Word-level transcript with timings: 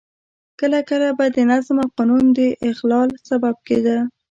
کله 0.59 0.79
کله 0.89 1.09
به 1.17 1.25
د 1.35 1.37
نظم 1.51 1.77
او 1.83 1.89
قانون 1.97 2.25
د 2.37 2.39
اخلال 2.69 3.09
سبب 3.29 3.55
کېده. 3.67 3.97